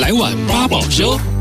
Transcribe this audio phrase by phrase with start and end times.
[0.00, 1.33] 来碗八宝粥。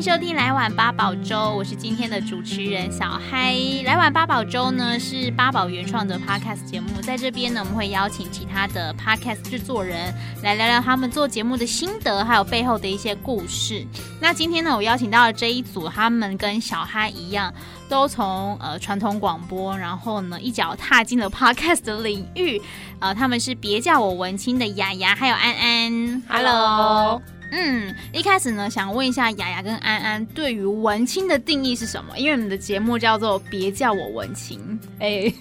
[0.00, 3.52] 收听《来碗八宝粥》，我是今天的主持人小嗨。
[3.84, 10.10] 《来碗八宝粥》呢是八宝原创的 podcast 节目，在这边呢我们会邀请其他的 podcast 制作人
[10.42, 13.86] 来聊聊他们做节目的心得，还有背后的一些故事。
[14.18, 17.52] 那今天呢，我邀请到了这一组，他们跟小嗨一样，
[17.86, 22.58] 都从呃传统广播，然后呢一脚踏进了 podcast 的领域。
[23.00, 26.22] 呃，他们是别叫我文青的雅雅，还有安安。
[26.26, 27.20] Hello。
[27.50, 32.16] 嗯，一开始呢，想问一下雅雅跟安安对于文青的定义是什么？
[32.18, 34.58] 因为你们的节目叫做“别叫我文青”，
[35.00, 35.34] 哎、欸，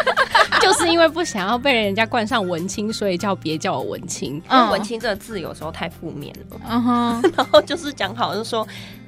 [0.60, 4.42] 就是因为不想要被人家冠上文青，所以叫“别叫我文青”。
[4.48, 6.60] 嗯，文青这个字有时候太负面了。
[6.68, 8.66] 嗯哼， 然后就是讲好，就是说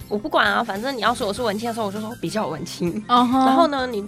[0.08, 3.02] 我不管啊，反正你要说我是文青的时候，我就说比较文青。
[3.08, 4.04] 然后呢，你。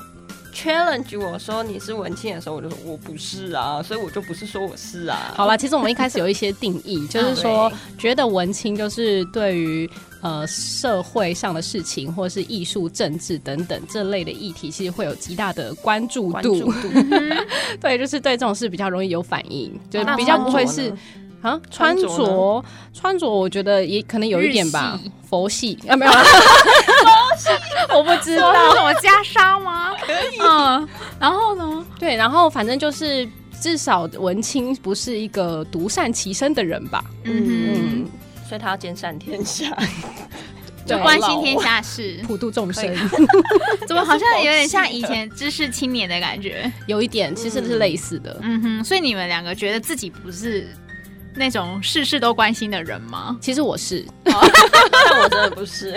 [0.58, 5.32] Challenge 我说你是文青的时候，我就说我不是啊，所以我就不是说我是啊。
[5.36, 9.88] 好了，其实我们一开始有一些定义，就是说 觉得文青就是对于
[10.20, 16.60] 呃社会上的事情或者是艺术、政治等等这类的议题，其实会有极大的关注度。
[16.60, 16.88] 注度
[17.80, 20.92] 对，就是对这种事比较容易有反应，就比较不会是。
[21.42, 22.08] 啊，穿着
[22.92, 24.98] 穿着，我觉得也可能有一点吧。
[25.28, 26.18] 佛系啊，没有佛
[27.36, 27.48] 系，
[27.94, 29.94] 我不知道什么袈裟吗？
[30.00, 30.38] 可以。
[30.40, 30.88] 嗯，
[31.20, 31.86] 然后呢？
[31.98, 33.28] 对，然后反正就是
[33.60, 37.04] 至少文青不是一个独善其身的人吧？
[37.24, 38.06] 嗯嗯，
[38.48, 39.76] 所以他要兼善天下，
[40.86, 42.90] 就关心天下事，普度众生。
[43.86, 46.72] 怎么好像有点像以前知识青年的感觉？
[46.86, 48.34] 有一点，其实是类似的。
[48.40, 50.66] 嗯哼，所以你们两个觉得自己不是
[51.34, 53.36] 那种事事都关心的人吗？
[53.40, 54.34] 其实我是，但
[55.20, 55.94] 我真的不是。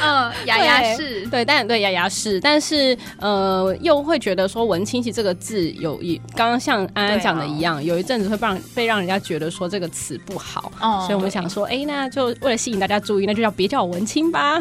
[0.00, 14.58] 嗯，雅雅是对，但对雅雅是，但是呃，又会觉得说“文青”其实这个字有一，刚刚像安安讲的一样，有一阵子会让被让人家觉得说这个词不好，哦所以我们想说，哎，那就为了吸引大家注意，那就叫别叫我文青吧。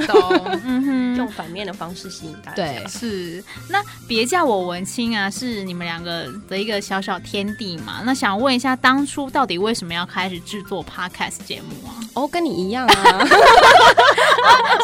[0.66, 2.56] 嗯哼，用反面的方式吸引大家。
[2.56, 3.44] 对，是。
[3.70, 8.02] 那别叫我文青啊，是你们两个的一个小小天地嘛？
[8.06, 10.30] 那想问一下，当初到底为什么要开？
[10.30, 11.98] 始制作 podcast 节目啊？
[12.14, 13.26] 哦，跟你一样啊，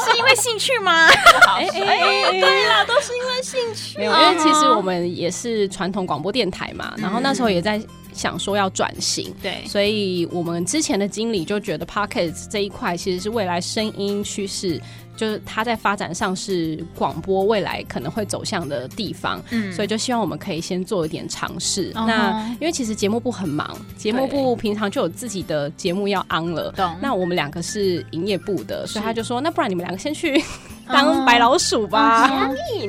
[0.03, 1.07] 是因为兴趣吗？
[1.57, 3.97] 哎哎哎，对啦，都是因为兴趣。
[3.99, 7.79] 没有，因为其实我们也是传统广播电台嘛，然后那时候也在
[8.19, 14.81] 想说要转型，对，所以我们之前的经理就觉得 Pocket 这一块其实是未来声音趋势。
[15.19, 21.91] 就是它在发展上是广播未来可能会走向的地方，嗯，所以就希望我们可以先做一点尝试。
[21.91, 22.07] Uh -huh.
[22.07, 30.41] 那因为其实节目部很忙，节目部平常就有自己的节目要 on 了，那我们两个是营业部的，所以他就说，那不然你们两个先去。
[30.89, 32.27] 当白老鼠吧，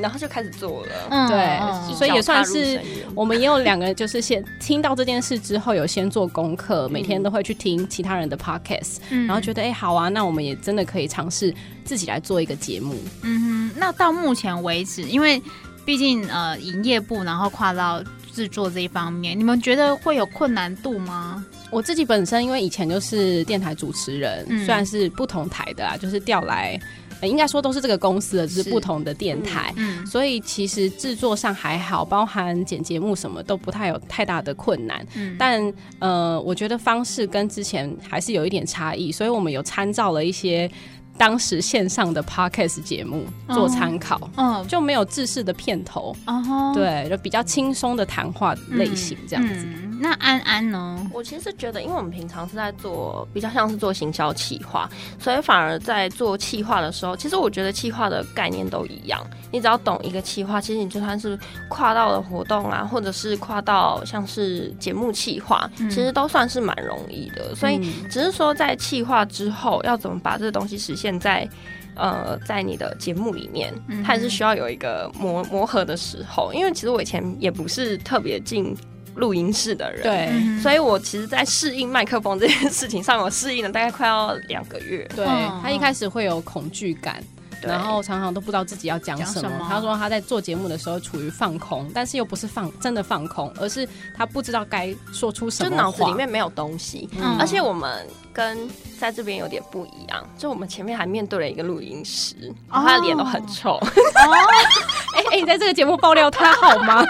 [0.01, 0.91] 然后就开始做了。
[1.09, 2.81] 嗯、对、嗯，所以也算是
[3.15, 11.53] 我们也有两个人，就是先听到这件事之后，有先做功课，每天都会去听其他人的 podcast，、嗯、然后觉得哎、欸、好啊，那我们也真的可以尝试
[11.85, 12.95] 自己来做一个节目。
[13.21, 15.41] 嗯哼，那到目前为止，因为
[15.85, 18.03] 毕竟呃营业部，然后跨到
[18.33, 21.45] 制作这一方面，你们觉得会有困难度吗？
[21.69, 26.79] 我自己本身因为以前就是电台主持人，嗯、虽然是不同台的啊，就是调来。
[27.27, 35.05] 应该说都是这个公司的，只是不同的电台，嗯，所以其实制作上还好，包含剪节目什么都不太有太大的困难。
[35.15, 40.69] 嗯，但呃，我觉得方式跟之前还是有一点差异，所以我们有参照了一些
[41.17, 44.19] 当时线上的 podcast 节目做参考，
[44.67, 49.53] 就没有制式的片头，哦，对，就比较轻松的谈话类型这样子。
[49.53, 51.07] 嗯嗯那安安呢？
[51.13, 54.89] 我其实觉得，因为我们平常是在做比较像是做行销企划，
[55.19, 59.23] 所以反而在做企划的时候，其实我觉得企划的概念都一样。
[59.51, 61.37] 你只要懂一个企划，其实你就算是
[61.69, 67.53] 跨到了活动啊，或者是跨到像是节目企划，其实都算是蛮容易的。
[67.53, 67.79] 所以
[68.09, 71.47] 只是说在企划之后，要怎么把这个东西实现在
[71.93, 73.71] 呃在你的节目里面，
[74.03, 76.51] 它也是需要有一个磨磨合的时候。
[76.55, 78.75] 因为其实我以前也不是特别进。
[79.15, 85.07] 录音室的人，对，所以我其实，在适应麦克风这件事情上，我适应了大概快要两个月。
[85.15, 85.25] 对，
[85.61, 87.21] 他一开始会有恐惧感，
[87.61, 89.67] 然后常常都不知道自己要讲什么。
[89.67, 97.09] 他说他在做节目的时候处于放空，但是又不是放真的放空，而是他不知道该说出什么，就脑子里面没有东西。
[97.17, 98.67] 嗯，而且我们跟
[98.99, 102.35] 在这边有点不一样，就我们前面还面对了一个录音师，
[102.71, 103.73] 然后他的脸都很臭。
[103.73, 103.87] 哦，
[105.15, 107.03] 哎哎，你在这个节目爆料他好吗？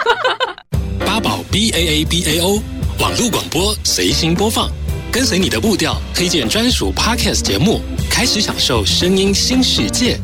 [1.52, 2.62] B A A B A O
[2.98, 4.70] 网络广播随心播放，
[5.12, 10.18] 跟随你的步调，推荐专属 Podcast 节目，开始享受声音新世界。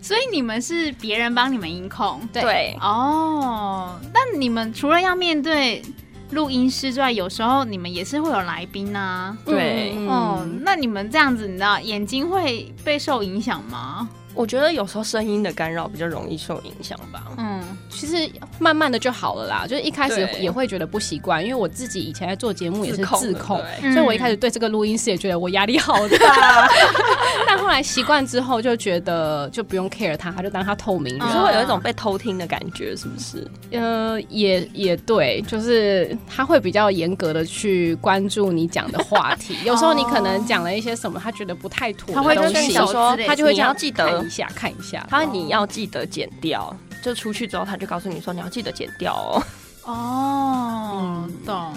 [0.00, 4.00] 所以你们是别人帮你们音控，对哦。
[4.14, 5.82] 那你们除了要面对
[6.30, 9.36] 录音师之外，有时候你们也是会有来宾啊。
[9.44, 14.08] 对，哦，那你们这样子，你知道眼睛会被受影响吗？
[14.34, 17.24] 我觉得有时候声音的干扰比较容易受影响吧。
[17.36, 19.66] 嗯，其实慢慢的就好了啦。
[19.68, 23.58] 就是一开始也会觉得不习惯，因为我自己以前在做节目也是自控，自控
[23.92, 26.68] 所以我一开始对这个录音室也觉得我压力好大。
[27.46, 33.46] 但后来习惯之后，就觉得就不用 care 他，他就当他透明人，就会有一种被偷听的感觉，是不是？
[33.72, 39.56] 呃，也也对，就是他会比较严格的去关注你讲的话题。
[39.66, 44.19] 有时候你可能讲了一些什么，他觉得不太妥的东西，他会跟你说，他就会这样记得。
[44.24, 49.42] 一下看一下，他说你要记得剪掉，就出去之后他就告诉你说你要记得剪掉哦。
[49.84, 51.72] 哦，嗯、懂。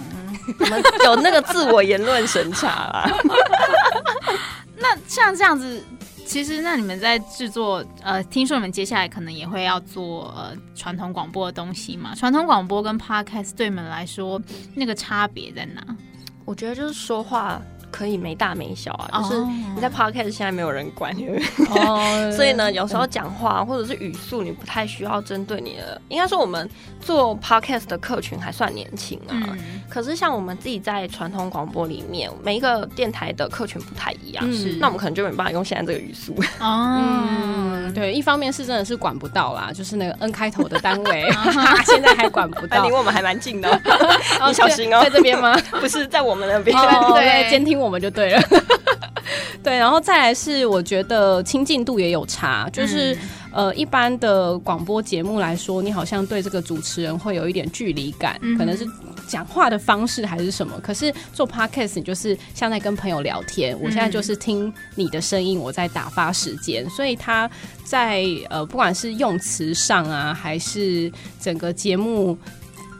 [0.59, 3.09] 我们有那个自我言论审查啦。
[4.77, 5.81] 那像这样子，
[6.25, 12.13] 其实那你们在制作，呃，听说你们接下来可能也会要做呃传统广播的东西嘛？
[12.13, 14.39] 传统广播跟 Podcast 对你们来说
[14.75, 15.81] 那个差别在哪？
[16.43, 17.61] 我觉得就是说话。
[17.93, 19.43] 可以没大没小啊，就是
[19.75, 22.33] 你在 podcast 现在没有人管你，oh.
[22.33, 26.01] 所以呢，有时候讲话或者是语速，你不太需要针对你的。
[26.09, 26.67] 应该说，我们
[26.99, 29.37] 做 podcast 的客群还算年轻啊。
[29.51, 36.33] 嗯、可是像我们自己在传统广播里面，每一个电台的客群不太一样，是、嗯、那我们可能就没办法用现在这个语速。
[36.59, 37.62] 哦、 嗯，
[38.13, 41.29] 对，一方面是真的是管不到啦，就是那个 N 开头的单位
[41.85, 43.81] 现在还管不到，离我们还蛮近的，
[44.47, 45.55] 你小心哦、喔，在这边吗？
[45.81, 47.73] 不是在我们那边，oh, 对，监听。
[47.83, 48.41] 我们就对了，
[49.61, 53.13] 对，然后再来是我觉得亲近度也有差，就是、
[53.51, 58.85] 嗯、呃一般的广播节目来说，你好像对这个主持人会有一点距离感，嗯、可能是
[59.27, 60.79] 讲话的方式还是什么。
[60.81, 67.49] 可是做 podcast 你就是像在跟朋友聊天，我现在就是听你的声音，我在打发时间，所以他
[67.83, 72.37] 在呃不管是用词上啊，还是整个节目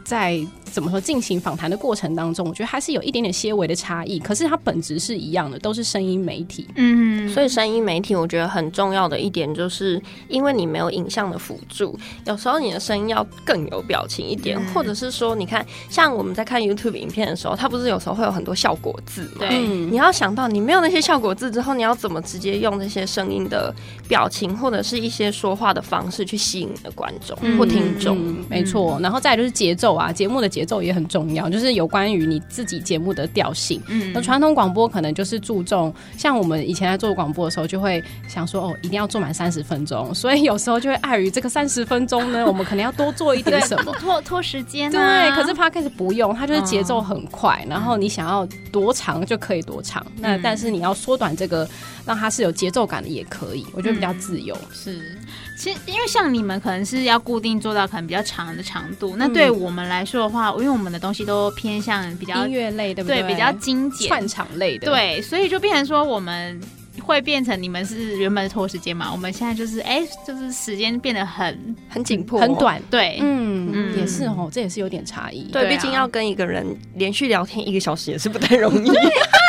[0.03, 0.45] 在。
[0.73, 0.99] 怎么说？
[0.99, 6.67] 进行访谈的过程当中，我觉得还是有一点点些微的差异，可是它本质是一样的，都是声音媒体。
[6.75, 19.41] 嗯，所以声音媒体我觉得很重要的一点，就是因为你没有影像的辅助，有时候你的声音要更有表情一点，嗯、或者是说，你看，像我们在看 YouTube 影片的时候，它不是有时候会有很多效果字吗？
[19.41, 23.71] 对，你要想到你没有那些效果字之后，你要怎么直接用那些声音的
[24.07, 28.17] 表情或者是一些说话的方式去吸引你的观众或听众？
[28.17, 30.62] 嗯嗯、没错，然后再就是节奏啊，节目的节奏。
[30.63, 33.81] 节奏也很重要，就是有关于你自己节目的调性。
[33.87, 45.27] 嗯，那传统广播可能就是注重，像我们以前在做广播的时候，就会想说哦，一定要做满三十分钟，所以有时候就会碍于这个三十分钟呢， 我们可能要多做一点什么，拖拖时间、啊。
[45.27, 50.01] 对，可是 Podcast 不用，它就是节奏很快，嗯、然后你想要多长就可以多长。
[50.15, 51.67] 嗯、那但是你要缩短这个，
[52.05, 54.55] 让它是有节奏感的也可以，我觉得比较自由。
[54.55, 55.17] 嗯、是。
[55.57, 63.21] 其实，因为像你们可能是要固定做到可能比较长的长度，嗯、那对我们来说的话，因为我们的东西都偏向比较音乐类，对不对？
[63.21, 64.07] 对，比较精简。
[64.07, 66.59] 串场类的，对，所以就变成说我们
[67.01, 78.89] 会变成你们是原本拖时间嘛，我们现在就是哎、欸，就是时间变得很很紧迫，很短，对，嗯，嗯也是哦，这也是有点差异，对，毕竟要跟一个人连续聊天一个小时也是不太容易。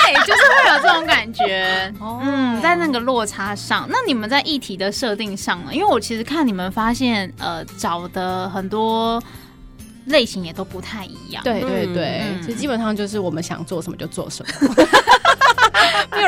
[0.05, 5.75] 对，就是会有这种感觉，嗯，在那个落差上，那你们在议题的设定上呢？
[5.75, 9.23] 因为我其实看你们发现，呃，找的很多
[10.07, 11.43] 类型也都不太一样。
[11.43, 14.75] 对对对，嗯、其实基本上就是我们想做什么就做什么，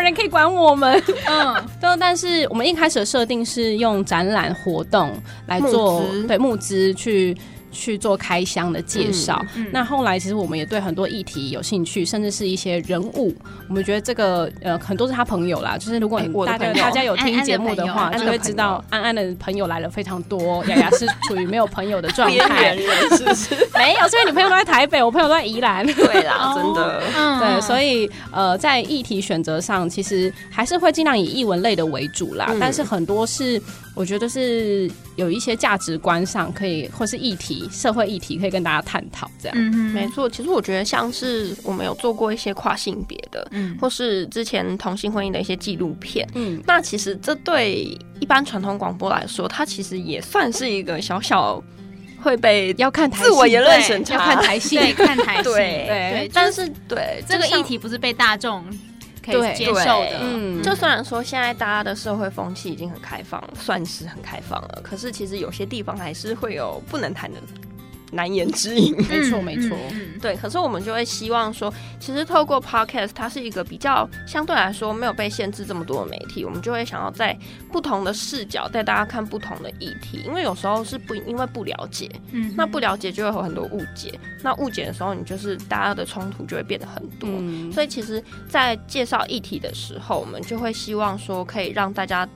[0.06, 1.02] 人可以管我们。
[1.28, 5.12] 嗯，就但是我们一开始的设定是用展览活动
[5.46, 7.36] 来做，对募资去。
[7.70, 9.40] 去做开箱的介绍。
[9.54, 13.34] 嗯嗯、那后来其实我们也对很多议题有兴趣，甚至是一些人物，
[13.68, 15.76] 我们觉得这个呃很多是他朋友啦。
[15.76, 20.64] 就是如果大家、欸、大家有听节目的话，安安的就会知道安安的朋友来了非常多。
[20.66, 22.76] 雅雅是处于没有朋友的状态，
[23.16, 23.54] 是不是？
[23.74, 25.86] 没有，所以你朋友都在台北，我朋友都在宜兰。
[25.86, 27.02] 对啦， 真的。
[27.16, 32.46] 哦、对，所以呃，在议题选择上，其实还是会尽量以译文类的为主啦。
[32.50, 33.60] 嗯、但是很多是。
[33.96, 39.56] 我觉得是有一些价值观上可以，或是议题、社会议题可以跟大家探讨这样。
[39.58, 40.28] 嗯哼，没错。
[40.28, 51.62] 其实我觉得像是我们有做过一些跨性别的，嗯，或是之前同性婚姻的一些纪录片，嗯，那其实这对一般传统广播来说，它其实也算是一个小小
[52.20, 56.30] 会被要看自我言论审查，要看台戏，对，看台戏，对对。
[56.34, 58.62] 但是对这个议题不是被大众。
[59.26, 67.40] 可以接受的，嗯，就虽然说现在大家的社会风气已经很开放，算是很开放了，可是其实有些地方还是会有不能谈的
[68.12, 68.94] 难言之隐。
[69.08, 69.76] 没错，没错。
[70.20, 77.36] 对，可是我们就会希望说，其实透过 Podcast，它是一个比较相对来说没有被限制这么多的媒体，我们就会想要在
[77.70, 92.26] 不同的视角带大家看不同的议题，因为有时候是不因为不了解，嗯，那不了解就会有很多误解，那误解的时候，你就是大家的冲突就会变得很多，嗯，所以其实，在介绍议题的时候，我们就会希望说，可以让大家。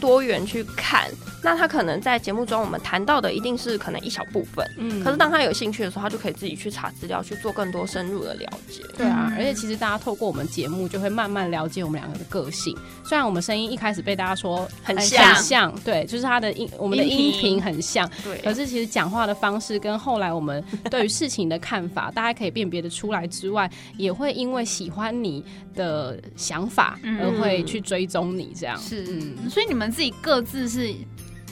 [0.00, 1.10] 多元去看，
[1.42, 8.82] 那他可能在节目中我们谈到的一定是可能一小部分，嗯，可是当他有兴趣的时候，他就可以自己去查资料，去做更多深入的了解。
[8.96, 12.76] 对啊，而且其实大家透过我们节目，就会慢慢了解我们两个的个性。
[13.04, 28.78] 虽然我们声音一开始被大家说很像，很像，对，就是他的音，我们的音频很像，对，可是其实讲话的方式跟后来我们对于事情的看法，大家可以辨别的出来之外，也会因为喜欢你的想法而会去追踪你这样。
[28.78, 29.87] 嗯、是，嗯，所以你们。
[29.90, 30.94] 自己各自是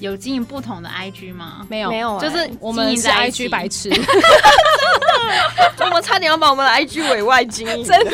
[0.01, 1.67] 有经营不同的 IG 吗？
[1.69, 3.91] 没有，没有，就是我们是 IG 白痴，
[5.81, 8.11] 我们差点要把我们的 IG 委外经营， 真的。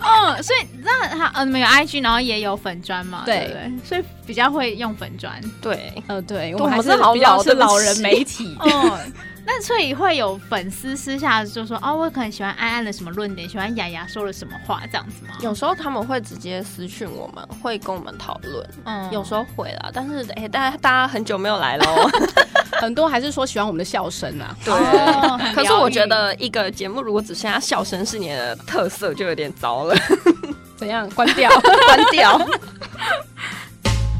[0.00, 5.40] 嗯，所以那他嗯没有 IG，然后也有粉砖嘛，对，对对，所以比较会用粉砖。
[5.62, 8.56] 对，呃，对，我们还是比较是老人媒体。
[8.60, 9.12] 嗯。
[9.46, 15.34] 那所以会有粉丝私下就说哦，我可能喜欢安安的什么论点，喜欢雅雅说了什么话这样子吗？
[15.40, 18.66] 有时候他们会直接私讯我们，会跟我们讨论。
[18.84, 21.84] 嗯，有时候会啦，但是哎，大家大家很久没有来了，
[22.80, 24.56] 很多还是说喜欢我们的笑声啊。
[24.64, 29.94] 对，哦、可是我觉得一个节目如果只剩下笑声是你的特色，就有点糟了。
[30.76, 31.08] 怎样？
[31.10, 31.50] 关掉？
[31.60, 32.40] 关掉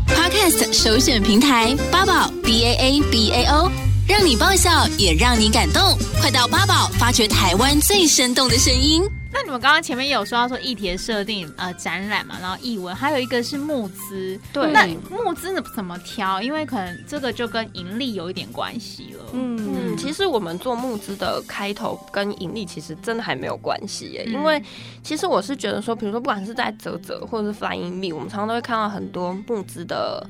[0.06, 3.93] ？Podcast 首选平台八宝 B A A B A O。
[4.06, 9.02] 让你爆笑，也让你感动，快到八宝发掘台湾最生动的声音。
[9.32, 14.38] 那你们刚刚前面有说到说议题的设定，呃，展览嘛，然后译文，还有一个是募资。
[14.52, 16.42] 对，那募资怎么挑？
[16.42, 19.24] 因为可能这个就跟盈利有一点关系了。
[19.32, 24.24] 嗯嗯，其实我们做募资的开头跟盈利其实真的还没有关系耶。
[24.26, 24.62] 嗯、因为
[25.02, 30.24] 其实我是觉得说，比如说不管是在泽泽或者是 Flying Me，我们常常都会看到很多募资的。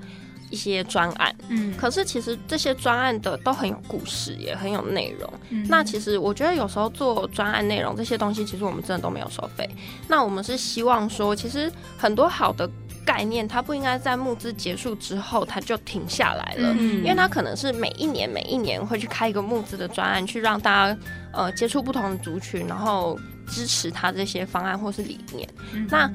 [0.54, 5.28] 一些专案，嗯，可是其实这些专案的都很有故事，也很有内容。
[5.50, 9.68] 嗯，那其实我觉得有时候做专案内容这些东西，其实我们真的都没有收费。
[10.06, 11.68] 那我们是希望说，其实
[11.98, 12.70] 很多好的
[13.04, 20.96] 概念，它不应该在募资结束之后它就停下来了，嗯，因为它可能是每一年每一年会去开一个募资的专案，去让大家
[21.32, 23.18] 呃接触不同的族群，然后
[23.48, 25.48] 支持他这些方案或是理念。
[25.72, 26.08] 嗯，那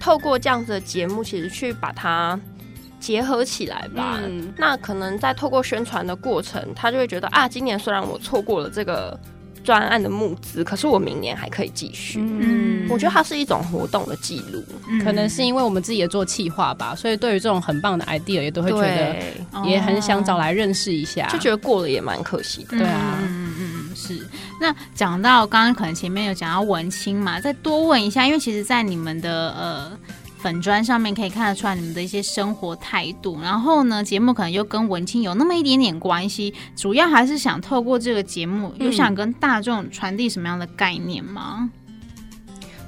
[0.00, 2.36] 透过这样子的节目，其实去把它。
[3.04, 9.14] 结合起来吧，嗯、那可能在透过宣传的过程，他就会觉得啊，今年虽然我错过了这个
[9.62, 12.18] 专案的募资，可是我明年还可以继续。
[12.18, 22.78] 嗯，我觉得它是一种活动的记录，嗯、可能是因为我们自己也做企划吧，所以对于这种很棒的 idea 也都会觉得也很想找来认识一下，就觉得过了也蛮可惜的。
[22.78, 24.26] 对啊，嗯嗯嗯，是。
[24.58, 29.92] 那讲到刚刚可能前面有讲到文青嘛，再多问一下，因为其实，在你们的呃。
[30.44, 41.70] 粉专上面可以看得出来你们的一些生活态度，然后呢，节目可能又跟文青有那么一点点关系，主要还是想透过这个节目，有想跟大众传递什么样的概念吗？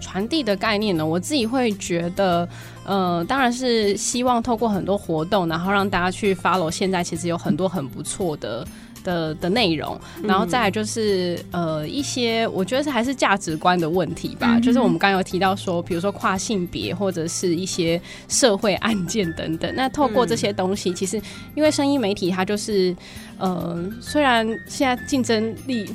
[0.02, 2.46] 传递的概念呢，我自己会觉得，
[2.84, 6.70] 呃，当然是希望透过很多活动，然后让大家去 follow。
[6.70, 8.66] 现在其实有很多很不错的。
[9.06, 14.56] 的的内容，然后再来就是呃一些，我觉得是还是价值观的问题吧。
[14.56, 19.72] 嗯、就是我们刚刚有提到说，比如说跨性别或者是一些社会案件等等。
[19.76, 21.22] 那透过这些东西，嗯、其实
[21.54, 22.94] 因为声音媒体它就是
[23.38, 25.88] 呃，虽然现在竞争力。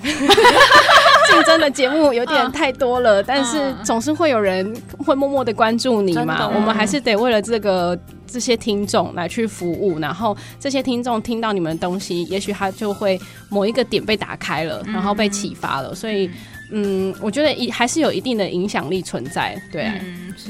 [1.30, 6.48] 竞争的节目有点太多了，但是总是会有人会默默的关注你嘛。
[6.48, 7.98] 我们还是得为了这个
[8.28, 15.94] 这些听众来去服务，然后这些听众听到你们的东西，也许他就会某一个点被打开了，然后被启发了。
[15.94, 16.30] 所以，
[16.72, 19.62] 嗯，我觉得一还是有一定的影响力存在。
[19.72, 19.92] 对，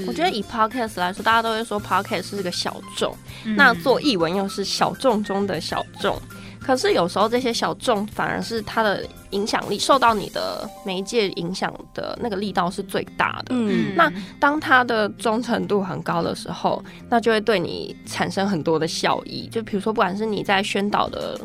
[0.07, 3.15] 我觉得以 podcast 来说，大家都会说 podcast 是个小众，
[3.55, 6.19] 那做译文又是小众中的小众。
[6.63, 13.55] 可是有时候这些小众反而是他的影响力受到你的媒介影响的那个力道是最大的。
[13.55, 19.47] 嗯，那当他的忠诚度很高的时候，那就会对你产生很多的效益。
[19.47, 21.39] 就比如说，不管是你在宣导的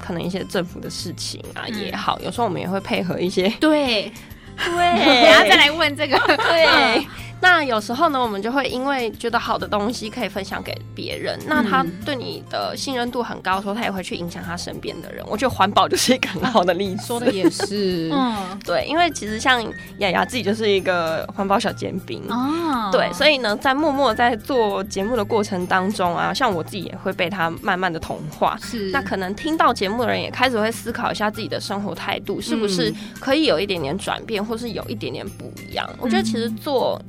[0.00, 3.48] 可能一些政府的事情啊也好，有时候我们也会配合一些。
[3.60, 4.10] 对
[4.56, 4.64] 对，
[5.28, 6.18] 然后再来问这个。
[6.18, 7.06] 对。
[7.42, 15.24] 那有时候呢，我们就会因为觉得好的东西可以分享给别人，那他对你的信任度很高的时候，他也会去影响他身边的人。
[15.28, 18.10] 我觉得环保就是一个很好的例子，说的也是。
[18.14, 19.60] 嗯，对，因为其实像
[19.98, 28.56] 雅雅自己就是一个环保小尖兵啊，对，所以呢，在默默在做节目的过程当中啊，像我自己也会被他慢慢的同化。
[28.62, 35.84] 是，那可能听到节目的人也开始会思考一下自己的生活态度是不是可以有一点点转变，或是有一点点不一样。
[35.98, 37.02] 我觉得其实做。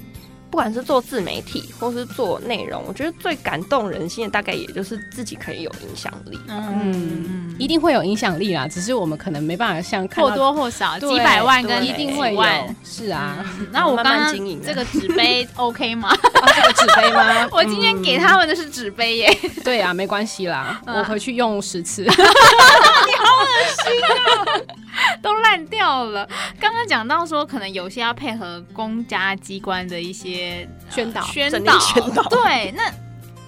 [0.54, 6.40] 不管是做自媒体或是做内容，我觉得最感动人心的大概也就是自己可以有影响力。
[6.48, 12.44] 嗯，一定会有影响力啦，只是我们可能没办法像或多或少几百万跟一定会有。
[12.84, 14.32] 是啊，嗯、那我刚刚
[14.62, 16.10] 这个纸杯 OK 吗？
[16.10, 17.50] 啊、这个纸杯吗？
[17.52, 19.40] 我今天给他们的是纸杯耶。
[19.64, 22.04] 对啊，没关系啦，我回去用十次。
[22.06, 23.48] 你好恶
[23.82, 24.62] 心啊！
[25.22, 26.28] 都烂掉了。
[26.60, 32.24] 刚刚讲到说，可能有些要配合公家机关的一些宣导、宣导、宣导。
[32.24, 32.92] 对，那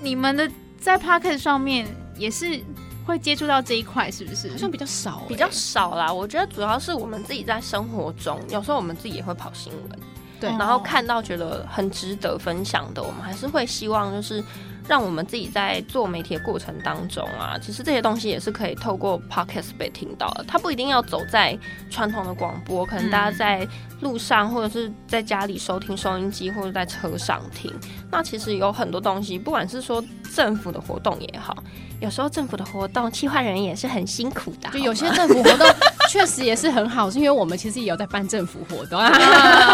[0.01, 0.49] 你们的
[0.79, 1.87] 在 Podcast 上面
[2.17, 2.59] 也是
[3.05, 4.49] 会接触到这一块，是不是？
[4.51, 6.11] 好像比较少，比较少啦。
[6.11, 9.99] 我觉得主要是我们自己在生活中，有时候我们自己也会跑新闻，
[10.39, 14.43] 对，然后看到觉得很值得分享的，我们还是会希望就是。
[14.87, 20.45] 让我们自己在做媒体的过程当中啊，其实这些东西也是可以透过 podcast 被听到的。
[20.47, 21.57] 它不一定要走在
[21.89, 23.67] 传统的广播，可能大家在
[24.01, 27.73] 路上或者是在家里收听收音机，或者在车上听。
[28.11, 31.57] 那其实有很多东西，不管是说政府的活动也好，
[31.99, 34.69] 有时候政府的活动，企划人也是很辛苦的。
[34.71, 35.67] 就有些政府活动
[36.15, 38.97] 确实也是很好，是因为我们其实也有在办政府活动，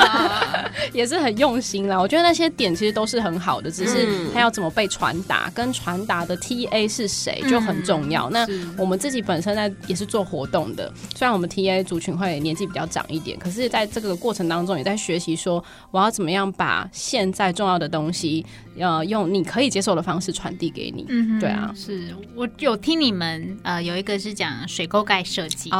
[0.91, 2.01] 也是很用心啦。
[2.01, 8.27] 我觉得那些点其实都是很好的，只是它要怎么被传达，跟传达的 TA 是谁就很重要。
[8.31, 8.43] 那
[8.75, 18.43] 我们自己本身在也是做活动的，虽然我们 TA 族群会年纪比较长一点，可是在这个过程当中也在学习说，我要怎么样把现在重要的东西。
[18.79, 21.05] 呃，用你可以接受的方式传递给你。
[21.09, 25.77] 嗯，对啊，是我有听你们呃，有一个是讲水沟盖设计，对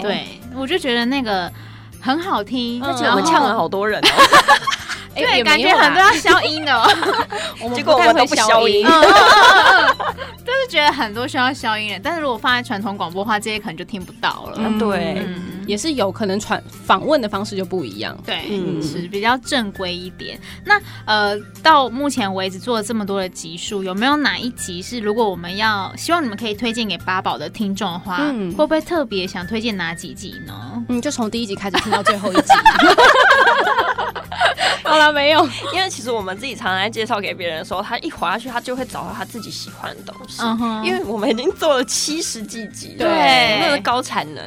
[0.00, 1.50] 对，我就觉得那个
[2.00, 4.08] 很好听，而且我们呛了好多人哦。
[5.14, 6.72] 对，感觉很多要消音的，
[7.76, 8.82] 结果我们都不消音，
[10.44, 14.58] 就是觉得很多需要消音的，但是如果放在传统广播的话，这些可能就听不到了。
[14.78, 15.26] 对。
[15.66, 20.38] 也是有可能传访问的方式就不一样，对，嗯，是比较正规一点。
[20.64, 30.84] 那呃，到目前为止做了这么多的集数，有没有哪一集是如果我们要希望你们可以推荐给八宝的听众的话，嗯，会不会特别想推荐哪几集呢？
[30.88, 32.42] 嗯，就从第一集开始听到最后一集。
[34.84, 35.42] 好了，没有，
[35.72, 40.42] 因为其实我们自己常常在介绍给别人的时候，他一滑下去，他就会找到他自己喜欢的东西。
[40.42, 44.44] 嗯哼，因为我们已经做了七十几集，对，那个高产能。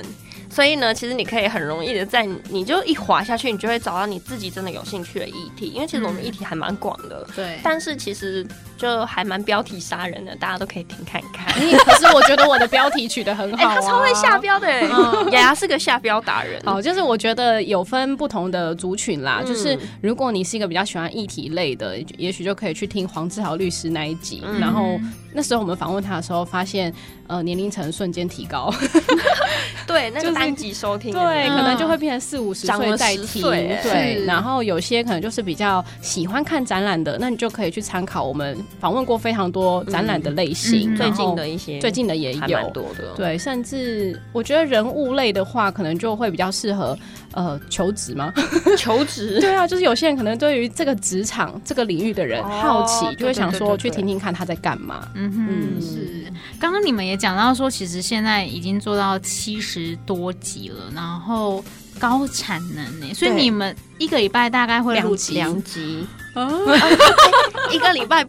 [0.56, 5.65] 所以呢，其实你可以很容易的在你就一滑下去，你就会找到你自己真的有兴趣的议题。
[5.68, 7.60] 因为其实我们议题还蛮广的，对。
[7.62, 11.54] 但是其实就还蛮标题杀人的，大家都可以听看看。
[11.84, 14.65] 可是我觉得我的标题取得很好，他超会下标的。
[15.34, 16.62] 雅雅是个下标达人。
[16.63, 19.44] 好，就是我觉得有分不同的族群啦。
[19.46, 24.41] 就是如果你是一个比较喜欢议题类的，也许就可以去听黄志豪律师那一集。
[24.58, 24.98] 然后
[25.36, 26.93] 那时候我们访问他的时候，发现
[27.28, 28.74] 呃年龄层瞬间提高。
[29.86, 34.24] 对，那个单集收听，对，可能就会变成四五十岁在听，对。
[34.26, 43.13] 然后有些可能就是比较喜欢看展览的，那你就可以去参考我们访问过非常多展览的类型，最近的一些，最近的也有，多的。
[43.15, 46.98] 对，甚至我觉得人物类的话，可能就会比较适合
[47.34, 48.34] 呃求职吗？
[48.78, 49.39] 求职？
[49.39, 55.08] 对啊，就是有些人可能对于这个职场这个领域的人好奇，就会想说去听听看他在干嘛。
[55.13, 56.32] 嗯哼，是。
[56.60, 61.64] 刚刚你们也讲到说，其实现在已经做到七十多集了，然后
[62.00, 66.08] 高产能呢，所以你们一个礼拜大概会录两集，
[67.72, 68.26] 一个礼拜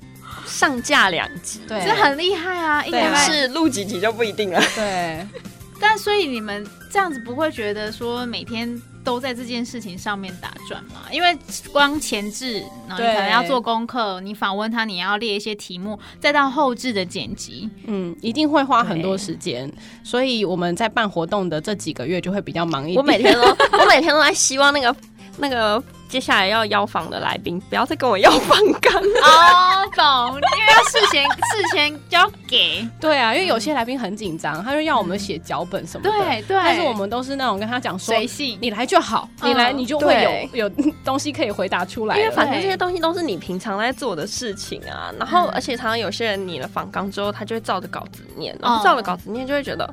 [0.47, 2.85] 上架两集，对，这很厉害啊！
[2.85, 5.27] 一个礼拜是录几集就不一定了，对。
[5.81, 11.03] 但所以你们这样子不会觉得说每天都在这件事情上面打转吗？
[11.13, 11.37] 因为
[11.73, 19.71] 光前置，然后你可能要做功课，你访问他，你要列一些题目，再到后置的剪辑，嗯，一定会花很多时间。
[20.03, 22.99] 所以我们在办活动的这几个月就会比较忙一点。
[22.99, 23.43] 我每天都，
[23.79, 24.95] 我每天都在希望那个
[25.37, 25.83] 那个。
[26.09, 30.35] 接下来要邀访的来宾，不要再跟我要访纲哦，懂？
[30.37, 36.57] 因为要事先事前 就要给，对啊，因为有些来宾很紧张，他就要我们写脚本什么的，对对。
[36.57, 42.17] 但是我们都是那种跟他讲说，随性，你来就好，你来你就会有有东西可以回答出来。
[42.19, 45.13] 因为反正这些东西都是你平常在做的事情啊。
[45.19, 49.93] 然后，而且常常有些人拟了访纲之后，他就会照着稿子念，然后照着稿子念就会觉得。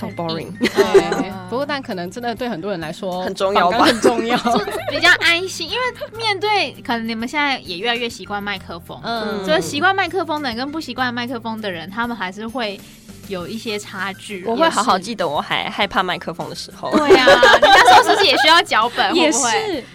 [0.00, 0.48] ，so boring。
[0.58, 4.36] 对，不过但可能真的对很多人来说 很重要吧，很重要，
[4.90, 12.80] 比较安心，因为面对可能你们现在也越来越习惯麦克风，嗯，所以习惯麦克风的人跟不习惯麦克风的人，他们还是会。
[13.28, 16.90] 有一些差距，我会好好记得我还害怕麦克风的时候。
[16.90, 19.14] 对呀、啊，你那时候是不是也需要脚本？
[19.14, 19.38] 也是，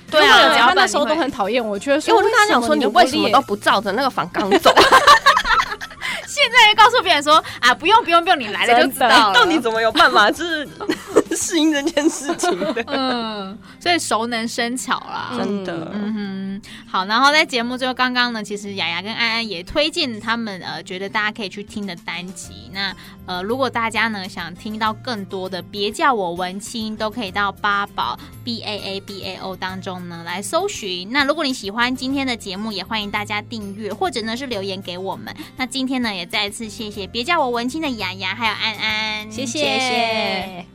[0.09, 0.75] 对啊，有脚本。
[0.77, 4.73] 那时候都很讨厌，我觉得，因为我跟他讲说，你为什么都不照着那个访纲走？
[6.73, 9.33] 告诉别人说啊，不用不用不用，你来了就知道了。
[9.33, 10.67] 到底怎么有办法就是
[11.35, 12.83] 适应这件事情 的？
[12.87, 15.91] 嗯，所以熟能生巧啦，真的。
[15.93, 17.05] 嗯哼，好。
[17.05, 22.69] 然后在节目最后，刚刚呢，其实雅雅跟安安也推荐他们呃，觉得大家可以去听的单集。
[22.73, 22.95] 那
[23.25, 31.09] 呃，如果大家呢想听到更多的，别叫我文青，都可以到八宝 B A A B A O 当中呢来搜寻。
[31.11, 35.33] 那如果你喜欢今天的节目，也欢迎大家订阅或者呢是留言给我们。
[35.57, 36.25] 那今天呢也。
[36.25, 39.59] 再次谢谢，别叫我文青的雅雅，还有安安，谢谢。
[39.59, 40.74] 谢谢